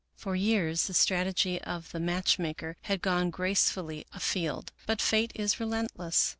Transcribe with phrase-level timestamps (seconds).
[0.15, 5.31] For years the strategy of the match maker had gone grace fully afield, but Fate
[5.35, 6.29] is relentless.